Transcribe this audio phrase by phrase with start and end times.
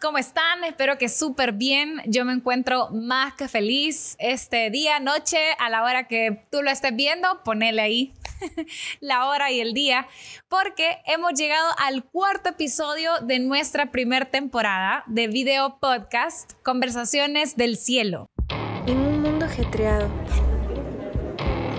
[0.00, 0.62] ¿cómo están?
[0.62, 2.02] Espero que súper bien.
[2.06, 6.70] Yo me encuentro más que feliz este día, noche, a la hora que tú lo
[6.70, 8.14] estés viendo, ponele ahí
[9.00, 10.06] la hora y el día,
[10.48, 17.76] porque hemos llegado al cuarto episodio de nuestra primera temporada de video podcast Conversaciones del
[17.76, 18.30] Cielo.
[18.86, 20.08] En un mundo ajetreado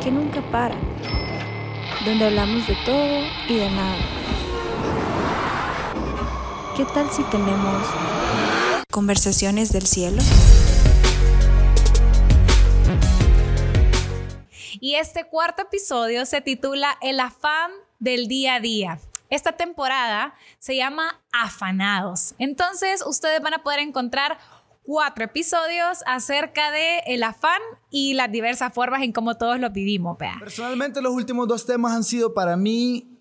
[0.03, 0.75] que nunca para,
[2.05, 4.52] donde hablamos de todo y de nada.
[6.75, 7.87] ¿Qué tal si tenemos
[8.89, 10.23] conversaciones del cielo?
[14.79, 17.69] Y este cuarto episodio se titula El afán
[17.99, 18.99] del día a día.
[19.29, 22.33] Esta temporada se llama Afanados.
[22.39, 24.39] Entonces ustedes van a poder encontrar
[24.81, 27.61] cuatro episodios acerca de el afán
[27.91, 30.17] y las diversas formas en cómo todos lo vivimos.
[30.39, 33.19] Personalmente los últimos dos temas han sido para mí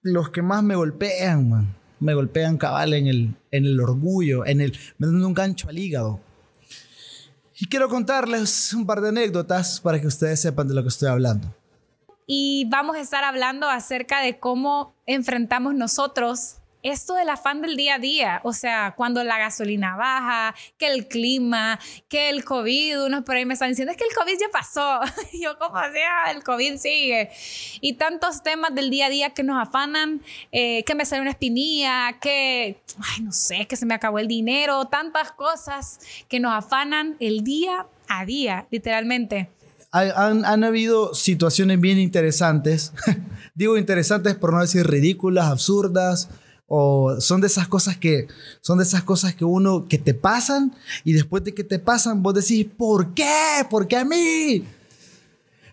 [0.00, 1.79] los que más me golpean, man.
[2.00, 5.78] Me golpean cabal en el, en el orgullo, en el, me dan un gancho al
[5.78, 6.20] hígado.
[7.58, 11.08] Y quiero contarles un par de anécdotas para que ustedes sepan de lo que estoy
[11.08, 11.54] hablando.
[12.26, 17.96] Y vamos a estar hablando acerca de cómo enfrentamos nosotros esto del afán del día
[17.96, 21.78] a día, o sea, cuando la gasolina baja, que el clima,
[22.08, 25.00] que el COVID, unos por ahí me están diciendo, es que el COVID ya pasó.
[25.40, 27.30] yo, como sea, el COVID sigue.
[27.80, 31.30] Y tantos temas del día a día que nos afanan, eh, que me sale una
[31.30, 36.52] espinilla, que, ay, no sé, que se me acabó el dinero, tantas cosas que nos
[36.52, 39.48] afanan el día a día, literalmente.
[39.92, 42.92] Han habido situaciones bien interesantes,
[43.54, 46.28] digo interesantes por no decir ridículas, absurdas,
[46.72, 48.28] o son de esas cosas que
[48.60, 52.22] son de esas cosas que uno que te pasan y después de que te pasan
[52.22, 53.66] vos decís ¿por qué?
[53.68, 54.64] ¿por qué a mí?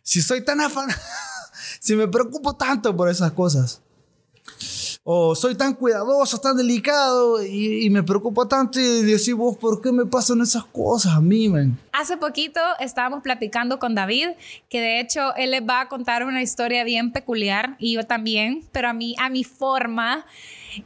[0.01, 0.89] si soy tan afán
[1.79, 3.79] si me preocupo tanto por esas cosas
[5.09, 9.93] o soy tan cuidadoso, tan delicado y, me preocupo tanto y decís vos, ¿por qué
[9.93, 11.79] me pasan esas cosas a mí, man?
[11.93, 14.31] Hace poquito estábamos platicando con David,
[14.67, 18.67] que de hecho él les va a contar una historia bien peculiar y yo también,
[18.73, 20.25] pero a mí, a mi forma.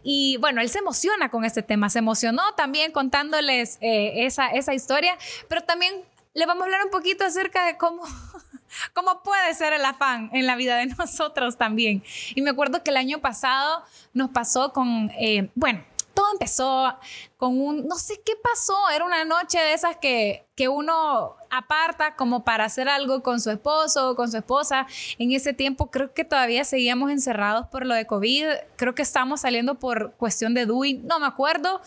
[0.04, 4.76] Y bueno, él se emociona con este tema, se emocionó también contándoles eh, esa, esa
[4.76, 5.18] historia,
[5.48, 5.96] pero también
[6.36, 8.04] le vamos a hablar un poquito acerca de cómo,
[8.94, 12.04] cómo puede ser el afán en la vida de nosotros también.
[12.36, 13.84] Y me acuerdo que el año pasado
[14.14, 15.84] nos pasó con, eh, bueno,
[16.14, 16.96] todo empezó
[17.38, 22.16] con un, no sé qué pasó, era una noche de esas que, que uno aparta
[22.16, 24.88] como para hacer algo con su esposo o con su esposa.
[25.18, 28.46] En ese tiempo creo que todavía seguíamos encerrados por lo de COVID,
[28.76, 31.82] creo que estábamos saliendo por cuestión de DUI, no me acuerdo,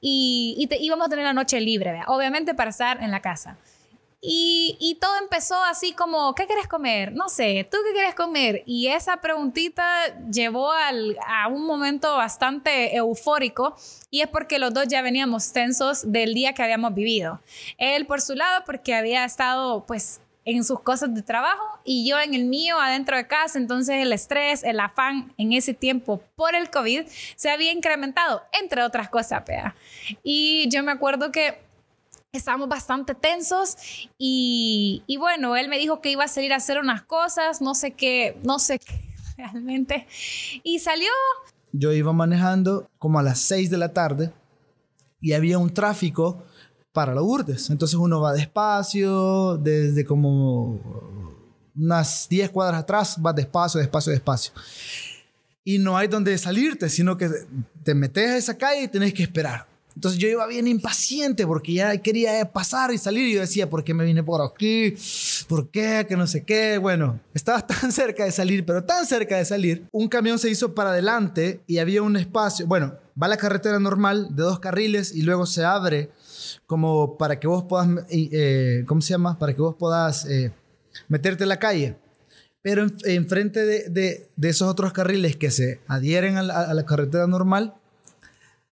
[0.00, 3.56] y, y íbamos a tener la noche libre, obviamente para estar en la casa.
[4.22, 7.12] Y, todo empezó así como, ¿qué quieres comer?
[7.12, 8.62] No sé, ¿tú qué quieres comer?
[8.66, 9.84] Y esa preguntita
[10.30, 13.76] llevó a un momento bastante eufórico
[14.10, 17.40] y es porque los dos ya veníamos tensos del día que habíamos vivido.
[17.78, 22.18] Él por su lado porque había estado pues en sus cosas de trabajo y yo
[22.20, 26.54] en el mío adentro de casa, entonces el estrés, el afán en ese tiempo por
[26.54, 27.06] el COVID
[27.36, 29.74] se había incrementado, entre otras cosas, Pea.
[30.22, 31.69] Y yo me acuerdo que
[32.32, 33.76] estábamos bastante tensos
[34.18, 37.74] y, y, bueno, él me dijo que iba a salir a hacer unas cosas, no
[37.74, 40.06] sé qué, no sé qué realmente.
[40.62, 41.10] Y salió.
[41.72, 44.32] Yo iba manejando como a las 6 de la tarde
[45.20, 46.44] y había un tráfico
[46.92, 47.70] para los Urdes.
[47.70, 50.80] Entonces uno va despacio, desde como
[51.76, 54.52] unas 10 cuadras atrás, va despacio, despacio, despacio.
[55.62, 57.28] Y no hay donde salirte, sino que
[57.84, 59.69] te metes a esa calle y tenés que esperar.
[60.00, 63.84] Entonces yo iba bien impaciente porque ya quería pasar y salir y yo decía, ¿por
[63.84, 64.94] qué me vine por aquí?
[65.46, 66.06] ¿Por qué?
[66.08, 66.78] Que no sé qué.
[66.78, 69.84] Bueno, estaba tan cerca de salir, pero tan cerca de salir.
[69.92, 72.66] Un camión se hizo para adelante y había un espacio.
[72.66, 76.08] Bueno, va la carretera normal de dos carriles y luego se abre
[76.66, 79.38] como para que vos puedas, eh, ¿cómo se llama?
[79.38, 80.50] Para que vos puedas eh,
[81.08, 81.98] meterte en la calle.
[82.62, 87.74] Pero enfrente de, de, de, esos otros carriles que se adhieren a la carretera normal,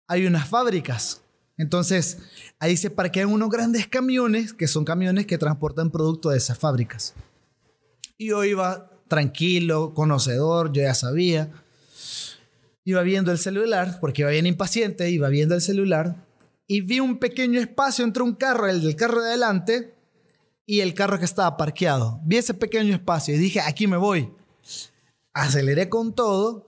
[0.08, 1.22] hay unas fábricas.
[1.59, 2.18] Entonces,
[2.59, 7.15] ahí se parquean unos grandes camiones, que son camiones que transportan productos de esas fábricas.
[8.16, 11.50] Y yo iba tranquilo, conocedor, yo ya sabía.
[12.84, 16.24] Iba viendo el celular, porque iba bien impaciente, iba viendo el celular,
[16.66, 19.94] y vi un pequeño espacio entre un carro, el del carro de adelante,
[20.65, 22.21] y el carro que estaba parqueado.
[22.24, 24.30] Vi ese pequeño espacio y dije, aquí me voy.
[25.33, 26.66] Aceleré con todo,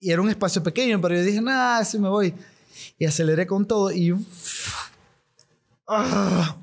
[0.00, 2.34] y era un espacio pequeño, pero yo dije, nada, sí me voy.
[2.98, 4.14] Y aceleré con todo y...
[5.86, 6.56] ¡ah!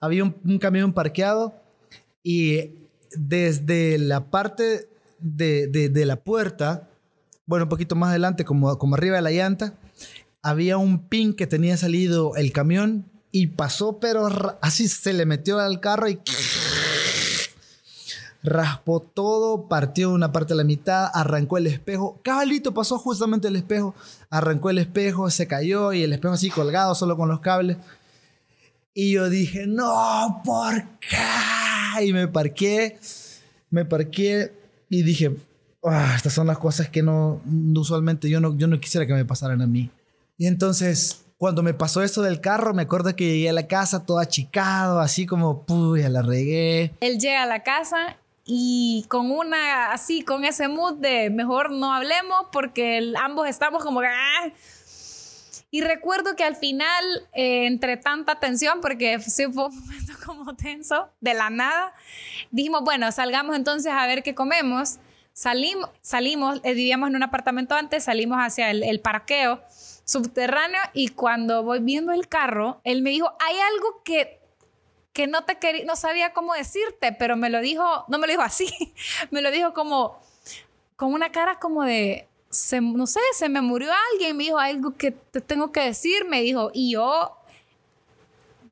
[0.00, 1.54] había un, camión parqueado
[2.22, 2.70] y
[3.16, 4.88] desde la parte
[5.18, 6.88] de, de, la puerta,
[7.46, 9.74] bueno, un poquito más adelante, como, como arriba de la llanta,
[10.42, 15.58] había un pin que tenía salido el camión y pasó, pero así se le metió
[15.58, 16.20] al carro y
[18.42, 22.20] raspó todo, partió una parte de la mitad, arrancó el espejo.
[22.22, 23.94] Cabalito pasó justamente el espejo,
[24.30, 27.76] arrancó el espejo, se cayó y el espejo así colgado solo con los cables.
[28.94, 32.04] Y yo dije, no, ¿por qué?
[32.04, 32.98] Y me parqué,
[33.70, 34.52] me parqué
[34.88, 35.36] y dije,
[35.84, 37.42] ah, estas son las cosas que no,
[37.74, 39.90] usualmente yo no, yo no quisiera que me pasaran a mí.
[40.38, 44.04] Y entonces, cuando me pasó eso del carro, me acuerdo que llegué a la casa
[44.04, 46.94] todo achicado, así como, puy, la regué.
[47.00, 48.16] Él llega a la casa
[48.48, 54.00] y con una, así, con ese mood de mejor no hablemos porque ambos estamos como.
[54.00, 54.50] Ah".
[55.72, 60.54] Y recuerdo que al final, eh, entre tanta tensión, porque sí fue un momento como
[60.54, 61.92] tenso, de la nada,
[62.52, 64.98] dijimos, bueno, salgamos entonces a ver qué comemos.
[65.32, 69.60] Salimos, salimos eh, vivíamos en un apartamento antes, salimos hacia el, el parqueo
[70.04, 74.35] subterráneo y cuando voy viendo el carro, él me dijo, hay algo que
[75.16, 78.34] que no te quería, no sabía cómo decirte, pero me lo dijo, no me lo
[78.34, 78.68] dijo así,
[79.30, 80.20] me lo dijo como
[80.94, 82.28] con una cara como de,
[82.82, 86.42] no sé, se me murió alguien, me dijo algo que te tengo que decir, me
[86.42, 87.34] dijo, y yo,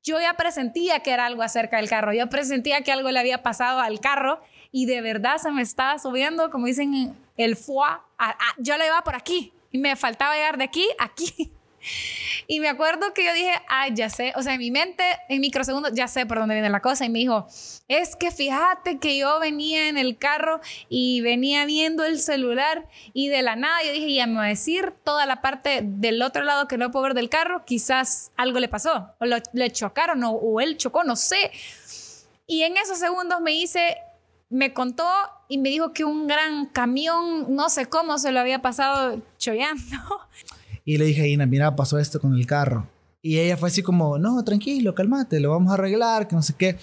[0.02, 3.42] yo ya presentía que era algo acerca del carro, yo presentía que algo le había
[3.42, 4.38] pasado al carro
[4.70, 7.88] y de verdad se me estaba subiendo, como dicen, el foie,
[8.58, 11.50] yo le iba por aquí y me faltaba llegar de aquí aquí.
[12.46, 15.40] Y me acuerdo que yo dije, ay, ya sé, o sea, en mi mente, en
[15.40, 17.04] microsegundos, ya sé por dónde viene la cosa.
[17.04, 17.46] Y me dijo,
[17.88, 23.28] es que fíjate que yo venía en el carro y venía viendo el celular y
[23.28, 26.44] de la nada yo dije, ya me va a decir toda la parte del otro
[26.44, 30.32] lado que no puedo ver del carro, quizás algo le pasó, o le chocaron, o,
[30.32, 31.50] o él chocó, no sé.
[32.46, 33.96] Y en esos segundos me hice
[34.54, 35.08] me contó
[35.48, 39.96] y me dijo que un gran camión, no sé cómo se lo había pasado chollando.
[40.84, 42.88] Y le dije a mira, pasó esto con el carro.
[43.22, 46.52] Y ella fue así como, no, tranquilo, cálmate, lo vamos a arreglar, que no sé
[46.58, 46.76] qué.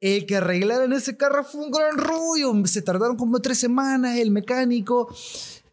[0.00, 2.66] El que arreglaron ese carro fue un gran rollo.
[2.66, 5.12] Se tardaron como tres semanas, el mecánico.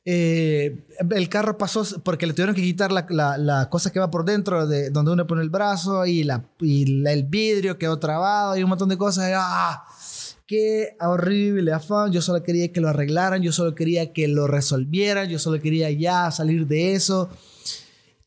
[0.06, 3.06] Eh, el carro pasó porque le tuvieron que quitar la,
[3.38, 7.06] la, cosa que va por dentro, de donde uno pone el brazo, y, la, y
[7.07, 9.31] el vidrio quedó trabado, y un montón de cosas.
[9.36, 9.86] ¡Ah!
[10.48, 12.12] Qué horrible afán.
[12.12, 15.92] Yo solo quería que lo arreglaran, yo solo quería que lo resolvieran, yo solo quería
[15.92, 17.30] ya salir de eso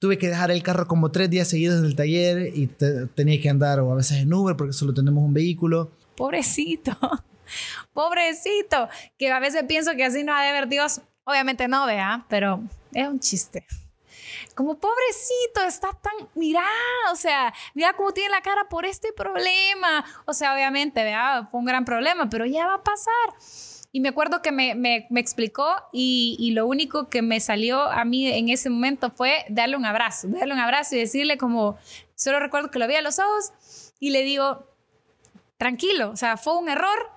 [0.02, 2.66] tuve que dejar el carro como tres días seguidos en el taller y
[3.14, 5.92] tenía que andar o a veces en Uber porque solo tenemos un vehículo.
[6.16, 6.98] Pobrecito,
[7.94, 11.02] pobrecito, que a veces pienso que así no ha de ver Dios.
[11.22, 13.64] Obviamente no, vea, pero es un chiste.
[14.56, 16.64] Como pobrecito, está tan, mira,
[17.12, 20.04] o sea, mira cómo tiene la cara por este problema.
[20.24, 23.71] O sea, obviamente, vea, fue un gran problema, pero ya va a pasar.
[23.94, 27.82] Y me acuerdo que me, me, me explicó y, y, lo único que me salió
[27.82, 31.76] a mí en ese momento fue darle un abrazo, darle un abrazo y decirle como,
[32.14, 33.52] solo recuerdo que lo vi a los ojos
[34.00, 34.66] y le digo,
[35.58, 37.10] tranquilo, o sea, fue un error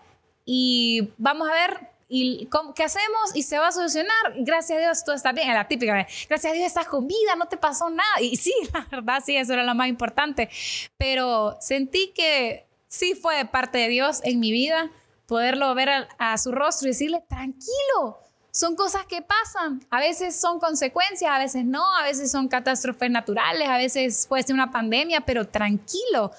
[0.46, 4.34] y vamos a ver y cómo, qué hacemos y se va a solucionar.
[4.38, 5.94] Gracias a Dios todo está bien, la típica,
[6.30, 8.22] gracias a Dios estás con vida, no te pasó nada.
[8.22, 10.50] Y sí, la verdad sí, eso era lo más importante,
[10.98, 14.92] pero sentí que sí fue de parte de Dios en mi vida
[15.28, 18.20] poderlo ver a, su rostro y decirle, tranquilo,
[18.52, 19.86] son cosas que pasan.
[19.90, 24.44] A veces son consecuencias, a veces no, a veces son catástrofes naturales, a veces puede
[24.44, 26.32] ser una pandemia, pero tranquilo.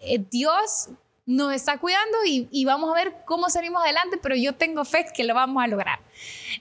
[0.00, 0.88] Eh, Dios
[1.24, 5.06] nos está cuidando y, y, vamos a ver cómo salimos adelante, pero yo tengo fe
[5.12, 5.98] que lo vamos a lograr.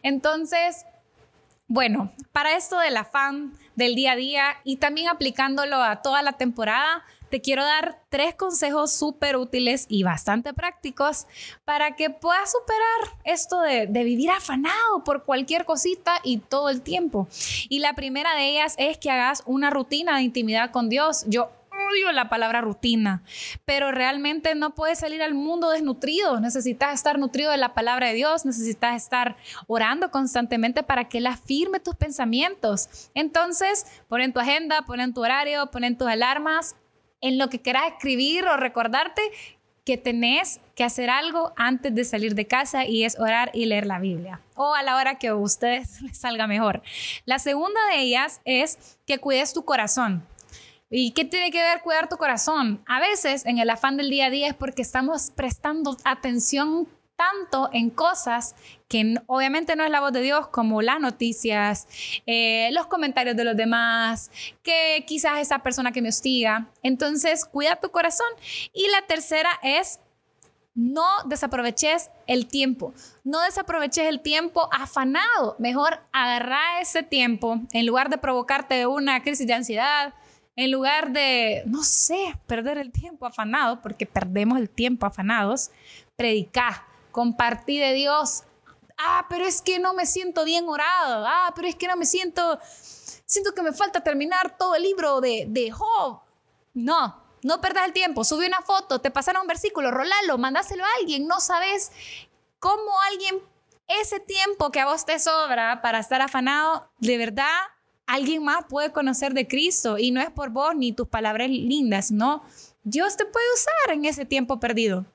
[0.02, 0.86] Entonces,
[1.68, 6.34] bueno, para esto del afán del día a día y también aplicándolo a toda la
[6.34, 7.04] temporada,
[7.36, 11.28] te quiero dar tres consejos súper útiles y bastante prácticos
[11.66, 17.28] para que puedas superar esto de, vivir afanado por cualquier cosita y todo el tiempo.
[17.68, 21.26] Y la primera de ellas es que hagas una rutina de intimidad con Dios.
[21.28, 21.52] Yo
[21.92, 23.22] odio la palabra rutina,
[23.66, 26.40] pero realmente no puedes salir al mundo desnutrido.
[26.40, 29.36] Necesitas estar nutrido de la palabra de Dios, necesitas estar
[29.68, 33.10] orando constantemente para que Él afirme tus pensamientos.
[33.14, 36.78] Entonces, pon en tu agenda, pon en tu horario, pon en tus alarmas,
[37.22, 39.22] en lo que quieras escribir o recordarte
[39.86, 43.86] que tenés que hacer algo antes de salir de casa y es orar y leer
[43.86, 46.82] la Biblia o a la hora que a ustedes les salga mejor.
[47.26, 50.26] La segunda de ellas es que cuides tu corazón.
[50.90, 52.84] ¿Y qué tiene que ver cuidar tu corazón?
[52.88, 57.70] A veces en el afán del día a día es porque estamos prestando atención tanto
[57.74, 58.56] en cosas
[58.88, 61.88] que obviamente no es la voz de Dios, como las noticias,
[62.26, 66.68] eh, los comentarios de los demás, que quizás esa persona que me hostiga.
[66.84, 68.28] Entonces, cuida tu corazón.
[68.74, 70.00] Y la tercera es
[70.76, 72.94] no desaproveches el tiempo.
[73.24, 75.56] No desaproveches el tiempo afanado.
[75.58, 80.14] Mejor agarra ese tiempo en lugar de provocarte una crisis de ansiedad,
[80.58, 85.72] en lugar de, no sé, perder el tiempo afanado, porque perdemos el tiempo afanados.
[86.18, 88.44] Predica, compartí de Dios.
[88.98, 91.26] Ah, pero es que no me siento bien orado.
[91.28, 92.60] Ah, pero es que no me siento,
[93.26, 96.20] siento que me falta terminar todo el libro de, de Job.
[96.74, 98.24] No, no perdas el tiempo.
[98.24, 101.28] Sube una foto, te pasaron un versículo, rolalo, mandáselo a alguien.
[101.28, 101.92] No sabes
[102.60, 103.40] cómo alguien,
[103.88, 107.60] ese tiempo que a vos te sobra para estar afanado, de verdad,
[108.08, 109.98] alguien más puede conocer de Cristo.
[109.98, 112.44] Y no es por vos ni tus palabras lindas, no.
[112.84, 115.06] Dios te puede usar en ese tiempo perdido.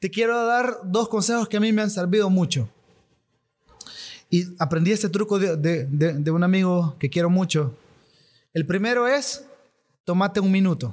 [0.00, 2.68] Te quiero dar dos consejos que a mí me han servido mucho.
[4.34, 7.72] Y aprendí este truco de, de un amigo que quiero mucho.
[8.52, 9.44] El primero es,
[10.02, 10.92] tómate un minuto.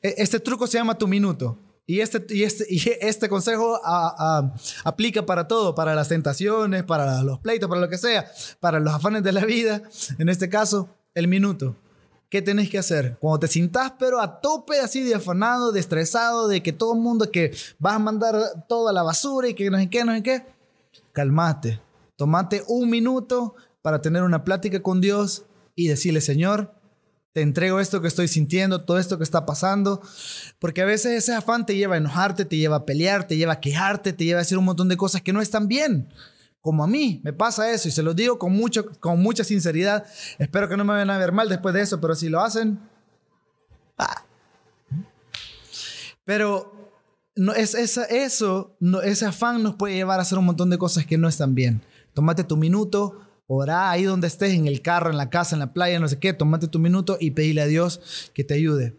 [0.00, 1.58] E, este truco se llama tu minuto.
[1.86, 3.80] Y este, y este, y este consejo
[4.84, 8.94] aplica para todo, para las tentaciones, para los pleitos, para lo que sea, para los
[8.94, 9.82] afanes de la vida.
[10.20, 11.74] En este caso, el minuto.
[12.28, 13.16] ¿Qué tenés que hacer?
[13.18, 17.00] Cuando te sientas pero a tope así de afanado, de estresado, de que todo el
[17.00, 18.36] mundo que vas a mandar
[18.68, 20.46] toda la basura y que no sé qué, no sé qué,
[21.10, 21.80] calmate.
[22.20, 26.74] Tomate un minuto para tener una plática con Dios y decirle, Señor,
[27.32, 30.02] te entrego esto que estoy sintiendo, todo esto que está pasando,
[30.58, 33.54] porque a veces ese afán te lleva a enojarte, te lleva a pelear, te lleva
[33.54, 36.12] a quejarte, te lleva a hacer un montón de cosas que no están bien.
[36.60, 40.04] Como a mí, me pasa eso y se lo digo con, mucho, con mucha sinceridad.
[40.38, 42.78] Espero que no me vayan a ver mal después de eso, pero si lo hacen...
[46.26, 46.70] Pero
[47.34, 51.06] no, es, eso, no, ese afán nos puede llevar a hacer un montón de cosas
[51.06, 51.80] que no están bien.
[52.14, 55.72] Tómate tu minuto, Orá ahí donde estés, en el carro, en la casa, en la
[55.72, 58.94] playa, no sé qué, tómate tu minuto y pedile a Dios que te ayude.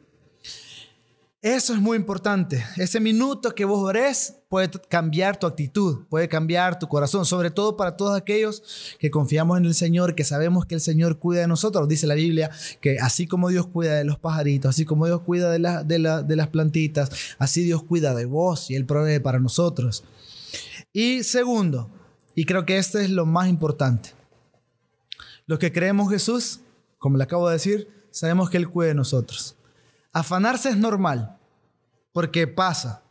[1.42, 2.62] Eso es muy importante.
[2.76, 7.78] Ese minuto que vos ores puede cambiar tu actitud, puede cambiar tu corazón, sobre todo
[7.78, 8.62] para todos aquellos
[9.00, 11.88] que confiamos en el Señor, que sabemos que el Señor cuida de nosotros.
[11.88, 12.52] Dice la Biblia
[12.82, 16.36] que así como Dios cuida de los pajaritos, así como Dios cuida de, de, de
[16.36, 20.04] las plantitas, así Dios cuida de vos y Él provee para nosotros.
[20.92, 21.90] Y segundo,
[22.36, 24.12] y creo que este es lo más importante,
[25.46, 26.62] los que creemos Jesús,
[26.98, 29.56] como le acabo de decir, sabemos que Él cuida de nosotros.
[30.14, 31.38] Afanarse es normal,
[32.14, 33.04] porque pasa.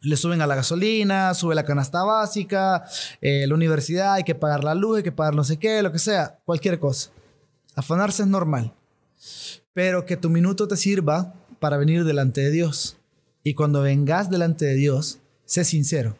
[0.00, 2.84] Le suben a la gasolina, sube la canasta básica,
[3.20, 5.92] eh, la universidad, hay que pagar la luz, hay que pagar no sé qué, lo
[5.92, 7.10] que sea, cualquier cosa.
[7.76, 8.74] Afanarse es normal.
[9.74, 12.96] Pero que tu minuto te sirva para venir delante de Dios.
[13.44, 16.16] Y cuando vengas delante de Dios, sé sincero.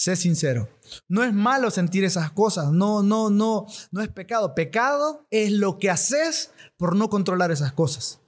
[0.00, 0.66] Sé sincero.
[1.08, 4.54] No es malo sentir esas cosas, no, no, no, no es pecado.
[4.54, 8.18] Pecado es lo que haces por no controlar esas cosas.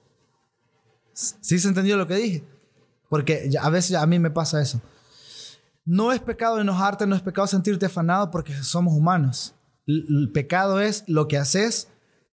[1.13, 2.43] ¿Sí se entendió lo que dije?
[3.09, 4.83] Porque a veces a mí me pasa eso.
[5.83, 9.55] No es pecado enojarte, no es pecado sentirte afanado porque somos humanos.
[9.87, 11.87] El pecado es lo que haces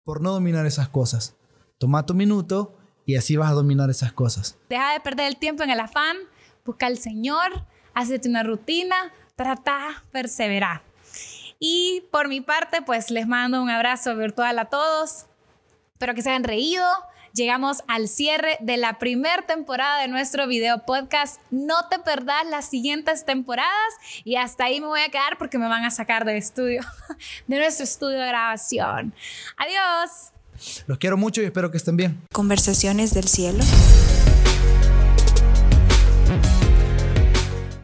[0.04, 1.34] por no dominar esas cosas.
[1.78, 4.58] Toma tu minuto y así vas a dominar esas cosas.
[4.68, 6.18] Deja de perder el tiempo en el afán,
[6.62, 8.96] busca al Señor, hazte una rutina,
[9.40, 10.82] trata, persevera.
[11.58, 15.24] Y por mi parte, pues les mando un abrazo virtual a todos.
[15.94, 16.84] Espero que se hayan reído.
[17.32, 21.40] Llegamos al cierre de la primera temporada de nuestro video podcast.
[21.50, 23.94] No te perdás las siguientes temporadas
[24.24, 26.82] y hasta ahí me voy a quedar porque me van a sacar del estudio,
[27.46, 29.14] de nuestro estudio de grabación.
[29.56, 30.32] Adiós.
[30.86, 32.20] Los quiero mucho y espero que estén bien.
[32.30, 33.64] Conversaciones del cielo.